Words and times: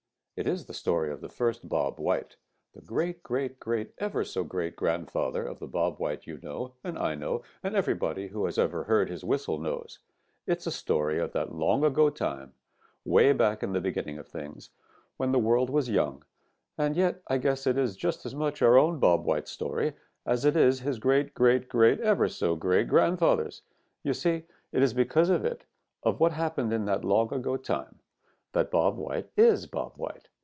It 0.37 0.47
is 0.47 0.65
the 0.65 0.73
story 0.73 1.11
of 1.11 1.21
the 1.21 1.29
first 1.29 1.69
Bob 1.69 1.99
White, 1.99 2.35
the 2.73 2.81
great 2.81 3.21
great 3.21 3.59
great 3.59 3.93
ever 3.99 4.23
so 4.23 4.43
great 4.43 4.75
grand 4.75 5.11
father 5.11 5.45
of 5.45 5.59
the 5.59 5.67
Bob 5.67 5.99
White 5.99 6.25
you 6.25 6.39
know 6.41 6.73
and 6.83 6.97
I 6.97 7.13
know 7.13 7.43
and 7.61 7.75
everybody 7.75 8.29
who 8.29 8.47
ever 8.47 8.79
has 8.81 8.87
heard 8.87 9.07
his 9.07 9.23
whistle 9.23 9.59
knows. 9.59 9.99
It 10.47 10.57
is 10.57 10.65
a 10.65 10.71
story 10.71 11.19
of 11.19 11.31
that 11.33 11.53
long 11.53 11.83
ago 11.83 12.09
time, 12.09 12.53
way 13.05 13.33
back 13.33 13.61
in 13.61 13.71
the 13.73 13.79
beginning 13.81 14.17
of 14.17 14.27
things, 14.27 14.71
when 15.17 15.31
the 15.31 15.37
world 15.37 15.69
was 15.69 15.91
young, 15.91 16.23
and 16.75 16.97
yet 16.97 17.21
I 17.27 17.37
guess 17.37 17.67
it 17.67 17.77
is 17.77 17.95
just 17.95 18.25
as 18.25 18.33
much 18.33 18.63
our 18.63 18.79
own 18.79 18.97
Bob 18.97 19.23
White's 19.25 19.51
story 19.51 19.93
as 20.25 20.43
it 20.43 20.55
is 20.55 20.79
his 20.79 20.97
great 20.97 21.35
great 21.35 21.69
great 21.69 21.99
ever 21.99 22.27
so 22.27 22.55
great 22.55 22.87
grandfather's. 22.87 23.61
You 24.03 24.15
see, 24.15 24.45
it 24.71 24.81
is 24.81 24.95
because 24.95 25.29
of 25.29 25.45
it, 25.45 25.65
of 26.01 26.19
what 26.19 26.31
happened 26.31 26.73
in 26.73 26.85
that 26.85 27.05
long 27.05 27.31
ago 27.31 27.57
time, 27.57 27.99
that 28.53 28.71
Bob 28.71 28.97
White 28.97 29.29
is 29.37 29.65
Bob 29.67 29.93
White. 29.97 30.27